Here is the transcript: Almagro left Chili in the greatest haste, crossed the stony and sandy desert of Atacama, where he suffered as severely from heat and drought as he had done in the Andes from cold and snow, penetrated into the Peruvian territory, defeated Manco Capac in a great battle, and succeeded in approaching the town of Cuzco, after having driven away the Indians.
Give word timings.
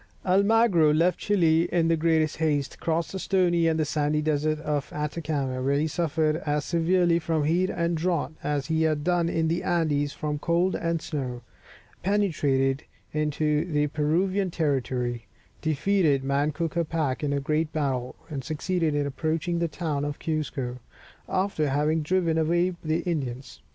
Almagro 0.25 0.91
left 0.91 1.19
Chili 1.19 1.71
in 1.71 1.87
the 1.87 1.95
greatest 1.95 2.37
haste, 2.37 2.79
crossed 2.79 3.11
the 3.11 3.19
stony 3.19 3.67
and 3.67 3.85
sandy 3.85 4.19
desert 4.23 4.57
of 4.61 4.91
Atacama, 4.91 5.61
where 5.61 5.77
he 5.77 5.85
suffered 5.85 6.37
as 6.37 6.65
severely 6.65 7.19
from 7.19 7.43
heat 7.43 7.69
and 7.69 7.95
drought 7.97 8.33
as 8.43 8.65
he 8.65 8.81
had 8.81 9.03
done 9.03 9.29
in 9.29 9.47
the 9.47 9.61
Andes 9.61 10.11
from 10.11 10.39
cold 10.39 10.73
and 10.73 11.03
snow, 11.03 11.43
penetrated 12.01 12.81
into 13.13 13.63
the 13.71 13.85
Peruvian 13.85 14.49
territory, 14.49 15.27
defeated 15.61 16.23
Manco 16.23 16.67
Capac 16.67 17.21
in 17.23 17.31
a 17.31 17.39
great 17.39 17.71
battle, 17.71 18.15
and 18.27 18.43
succeeded 18.43 18.95
in 18.95 19.05
approaching 19.05 19.59
the 19.59 19.67
town 19.67 20.03
of 20.03 20.17
Cuzco, 20.17 20.79
after 21.29 21.69
having 21.69 22.01
driven 22.01 22.39
away 22.39 22.73
the 22.83 23.01
Indians. 23.03 23.61